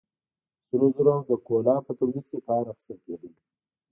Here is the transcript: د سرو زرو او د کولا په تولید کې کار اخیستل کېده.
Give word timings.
د 0.67 0.67
سرو 0.67 0.87
زرو 0.95 1.11
او 1.17 1.21
د 1.29 1.31
کولا 1.47 1.75
په 1.85 1.91
تولید 1.99 2.25
کې 2.31 2.39
کار 2.47 2.63
اخیستل 2.71 2.97
کېده. 3.05 3.29